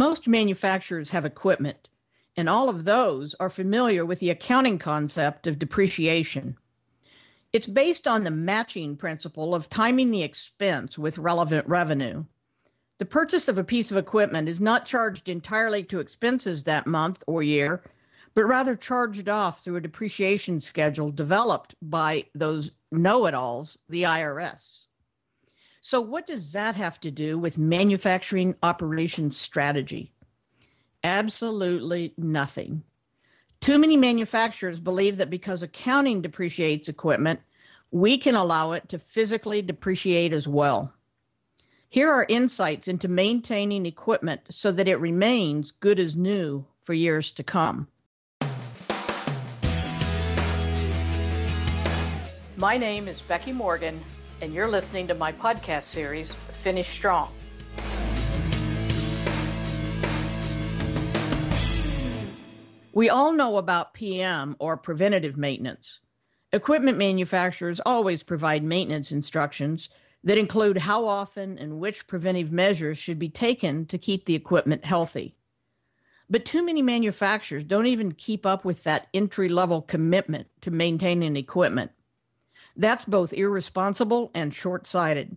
Most 0.00 0.26
manufacturers 0.26 1.10
have 1.10 1.26
equipment, 1.26 1.90
and 2.34 2.48
all 2.48 2.70
of 2.70 2.84
those 2.84 3.34
are 3.38 3.50
familiar 3.50 4.02
with 4.02 4.18
the 4.18 4.30
accounting 4.30 4.78
concept 4.78 5.46
of 5.46 5.58
depreciation. 5.58 6.56
It's 7.52 7.66
based 7.66 8.08
on 8.08 8.24
the 8.24 8.30
matching 8.30 8.96
principle 8.96 9.54
of 9.54 9.68
timing 9.68 10.10
the 10.10 10.22
expense 10.22 10.96
with 10.96 11.18
relevant 11.18 11.68
revenue. 11.68 12.24
The 12.96 13.04
purchase 13.04 13.46
of 13.46 13.58
a 13.58 13.62
piece 13.62 13.90
of 13.90 13.98
equipment 13.98 14.48
is 14.48 14.58
not 14.58 14.86
charged 14.86 15.28
entirely 15.28 15.84
to 15.84 16.00
expenses 16.00 16.64
that 16.64 16.86
month 16.86 17.22
or 17.26 17.42
year, 17.42 17.82
but 18.34 18.46
rather 18.46 18.76
charged 18.76 19.28
off 19.28 19.62
through 19.62 19.76
a 19.76 19.82
depreciation 19.82 20.60
schedule 20.60 21.10
developed 21.10 21.74
by 21.82 22.24
those 22.34 22.70
know 22.90 23.26
it 23.26 23.34
alls, 23.34 23.76
the 23.86 24.04
IRS. 24.04 24.86
So, 25.82 26.00
what 26.00 26.26
does 26.26 26.52
that 26.52 26.76
have 26.76 27.00
to 27.00 27.10
do 27.10 27.38
with 27.38 27.56
manufacturing 27.56 28.54
operations 28.62 29.38
strategy? 29.38 30.12
Absolutely 31.02 32.12
nothing. 32.18 32.82
Too 33.60 33.78
many 33.78 33.96
manufacturers 33.96 34.78
believe 34.78 35.16
that 35.16 35.30
because 35.30 35.62
accounting 35.62 36.20
depreciates 36.20 36.88
equipment, 36.88 37.40
we 37.90 38.18
can 38.18 38.34
allow 38.34 38.72
it 38.72 38.88
to 38.90 38.98
physically 38.98 39.62
depreciate 39.62 40.34
as 40.34 40.46
well. 40.46 40.92
Here 41.88 42.10
are 42.10 42.26
insights 42.28 42.86
into 42.86 43.08
maintaining 43.08 43.86
equipment 43.86 44.42
so 44.50 44.70
that 44.72 44.86
it 44.86 44.96
remains 44.96 45.70
good 45.70 45.98
as 45.98 46.14
new 46.14 46.66
for 46.78 46.92
years 46.92 47.32
to 47.32 47.42
come. 47.42 47.88
My 52.56 52.76
name 52.76 53.08
is 53.08 53.20
Becky 53.22 53.52
Morgan, 53.52 54.00
and 54.40 54.54
you're 54.54 54.68
listening 54.68 55.06
to 55.08 55.14
my 55.14 55.32
podcast 55.32 55.84
series, 55.84 56.34
Finish 56.34 56.88
Strong. 56.88 57.32
We 62.92 63.08
all 63.08 63.32
know 63.32 63.56
about 63.56 63.94
PM 63.94 64.56
or 64.58 64.76
preventative 64.76 65.36
maintenance. 65.36 66.00
Equipment 66.52 66.98
manufacturers 66.98 67.80
always 67.86 68.22
provide 68.22 68.64
maintenance 68.64 69.12
instructions 69.12 69.88
that 70.24 70.38
include 70.38 70.78
how 70.78 71.06
often 71.06 71.56
and 71.58 71.78
which 71.78 72.06
preventive 72.06 72.50
measures 72.50 72.98
should 72.98 73.18
be 73.18 73.28
taken 73.28 73.86
to 73.86 73.96
keep 73.96 74.24
the 74.24 74.34
equipment 74.34 74.84
healthy. 74.84 75.36
But 76.28 76.44
too 76.44 76.64
many 76.64 76.82
manufacturers 76.82 77.64
don't 77.64 77.86
even 77.86 78.12
keep 78.12 78.44
up 78.44 78.64
with 78.64 78.84
that 78.84 79.08
entry 79.14 79.48
level 79.48 79.82
commitment 79.82 80.48
to 80.62 80.70
maintaining 80.70 81.36
equipment. 81.36 81.92
That's 82.76 83.04
both 83.04 83.32
irresponsible 83.32 84.30
and 84.34 84.54
short 84.54 84.86
sighted. 84.86 85.36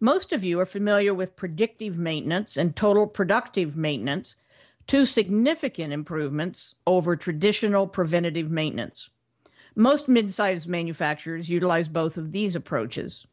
Most 0.00 0.32
of 0.32 0.44
you 0.44 0.60
are 0.60 0.66
familiar 0.66 1.14
with 1.14 1.36
predictive 1.36 1.96
maintenance 1.96 2.56
and 2.56 2.74
total 2.74 3.06
productive 3.06 3.76
maintenance, 3.76 4.36
two 4.86 5.06
significant 5.06 5.92
improvements 5.92 6.74
over 6.86 7.16
traditional 7.16 7.86
preventative 7.86 8.50
maintenance. 8.50 9.08
Most 9.74 10.08
mid-sized 10.08 10.68
manufacturers 10.68 11.48
utilize 11.48 11.88
both 11.88 12.16
of 12.16 12.32
these 12.32 12.54
approaches. 12.54 13.26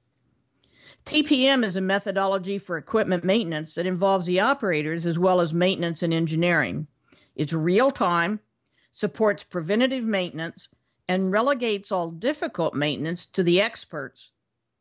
TPM 1.05 1.65
is 1.65 1.75
a 1.75 1.81
methodology 1.81 2.57
for 2.57 2.77
equipment 2.77 3.23
maintenance 3.23 3.75
that 3.75 3.85
involves 3.85 4.25
the 4.25 4.39
operators 4.39 5.05
as 5.05 5.17
well 5.17 5.41
as 5.41 5.53
maintenance 5.53 6.03
and 6.03 6.13
engineering. 6.13 6.87
It's 7.35 7.53
real 7.53 7.91
time, 7.91 8.39
supports 8.91 9.43
preventative 9.43 10.03
maintenance, 10.03 10.69
and 11.11 11.29
relegates 11.29 11.91
all 11.91 12.09
difficult 12.09 12.73
maintenance 12.73 13.25
to 13.25 13.43
the 13.43 13.59
experts, 13.59 14.31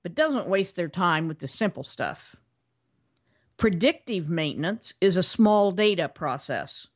but 0.05 0.15
doesn't 0.15 0.47
waste 0.47 0.77
their 0.77 0.89
time 0.89 1.27
with 1.27 1.41
the 1.41 1.49
simple 1.49 1.83
stuff. 1.83 2.37
Predictive 3.57 4.31
maintenance 4.31 4.95
is 5.01 5.17
a 5.17 5.25
small 5.25 5.73
data 5.73 6.09
process. 6.09 6.87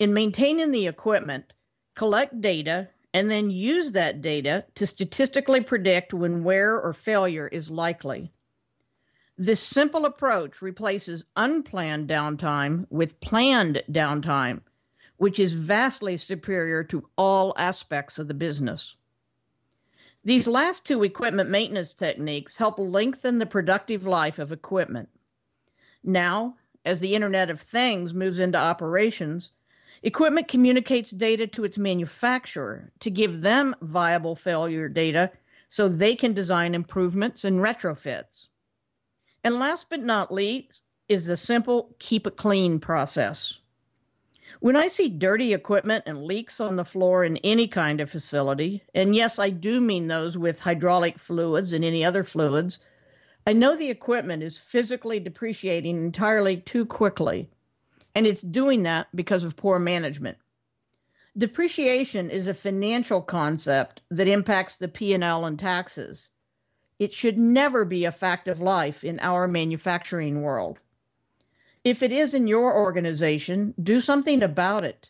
In 0.00 0.12
maintaining 0.12 0.72
the 0.72 0.88
equipment, 0.88 1.52
collect 1.94 2.40
data 2.40 2.88
and 3.14 3.30
then 3.30 3.50
use 3.50 3.92
that 3.92 4.20
data 4.20 4.64
to 4.74 4.84
statistically 4.84 5.60
predict 5.60 6.12
when 6.12 6.42
wear 6.42 6.76
or 6.76 6.92
failure 6.92 7.46
is 7.46 7.70
likely. 7.70 8.32
This 9.38 9.60
simple 9.60 10.06
approach 10.06 10.60
replaces 10.60 11.24
unplanned 11.36 12.08
downtime 12.08 12.86
with 12.90 13.20
planned 13.20 13.84
downtime 13.88 14.62
which 15.20 15.38
is 15.38 15.52
vastly 15.52 16.16
superior 16.16 16.82
to 16.82 17.06
all 17.18 17.52
aspects 17.58 18.18
of 18.18 18.26
the 18.26 18.32
business. 18.32 18.96
These 20.24 20.48
last 20.48 20.86
two 20.86 21.02
equipment 21.04 21.50
maintenance 21.50 21.92
techniques 21.92 22.56
help 22.56 22.78
lengthen 22.78 23.38
the 23.38 23.44
productive 23.44 24.06
life 24.06 24.38
of 24.38 24.50
equipment. 24.50 25.10
Now, 26.02 26.56
as 26.86 27.00
the 27.00 27.14
Internet 27.14 27.50
of 27.50 27.60
Things 27.60 28.14
moves 28.14 28.38
into 28.38 28.56
operations, 28.56 29.52
equipment 30.02 30.48
communicates 30.48 31.10
data 31.10 31.46
to 31.48 31.64
its 31.64 31.76
manufacturer 31.76 32.90
to 33.00 33.10
give 33.10 33.42
them 33.42 33.76
viable 33.82 34.34
failure 34.34 34.88
data 34.88 35.32
so 35.68 35.86
they 35.86 36.16
can 36.16 36.32
design 36.32 36.74
improvements 36.74 37.44
and 37.44 37.60
retrofits. 37.60 38.46
And 39.44 39.58
last 39.58 39.90
but 39.90 40.00
not 40.00 40.32
least 40.32 40.80
is 41.10 41.26
the 41.26 41.36
simple 41.36 41.94
keep 41.98 42.26
it 42.26 42.38
clean 42.38 42.80
process. 42.80 43.59
When 44.58 44.76
I 44.76 44.88
see 44.88 45.08
dirty 45.08 45.54
equipment 45.54 46.04
and 46.06 46.24
leaks 46.24 46.60
on 46.60 46.76
the 46.76 46.84
floor 46.84 47.24
in 47.24 47.36
any 47.38 47.68
kind 47.68 48.00
of 48.00 48.10
facility, 48.10 48.82
and 48.94 49.14
yes, 49.14 49.38
I 49.38 49.50
do 49.50 49.80
mean 49.80 50.08
those 50.08 50.36
with 50.36 50.60
hydraulic 50.60 51.18
fluids 51.18 51.72
and 51.72 51.84
any 51.84 52.04
other 52.04 52.24
fluids, 52.24 52.78
I 53.46 53.52
know 53.52 53.76
the 53.76 53.90
equipment 53.90 54.42
is 54.42 54.58
physically 54.58 55.20
depreciating 55.20 55.96
entirely 55.96 56.56
too 56.58 56.84
quickly, 56.84 57.48
and 58.14 58.26
it's 58.26 58.42
doing 58.42 58.82
that 58.82 59.06
because 59.14 59.44
of 59.44 59.56
poor 59.56 59.78
management. 59.78 60.38
Depreciation 61.38 62.28
is 62.28 62.48
a 62.48 62.54
financial 62.54 63.22
concept 63.22 64.02
that 64.10 64.28
impacts 64.28 64.76
the 64.76 64.88
P&L 64.88 65.44
and 65.44 65.58
taxes. 65.58 66.28
It 66.98 67.14
should 67.14 67.38
never 67.38 67.84
be 67.84 68.04
a 68.04 68.12
fact 68.12 68.46
of 68.48 68.60
life 68.60 69.04
in 69.04 69.18
our 69.20 69.48
manufacturing 69.48 70.42
world. 70.42 70.80
If 71.82 72.02
it 72.02 72.12
is 72.12 72.34
in 72.34 72.46
your 72.46 72.76
organization, 72.76 73.72
do 73.82 74.00
something 74.00 74.42
about 74.42 74.84
it. 74.84 75.08